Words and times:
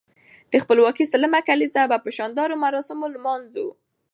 د 0.51 0.53
خپلواکۍ 0.63 1.05
سلم 1.13 1.33
کاليزه 1.47 1.81
به 1.89 1.97
په 2.03 2.09
شاندارو 2.17 2.61
مراسمو 2.65 3.05
نمانځو. 3.15 3.67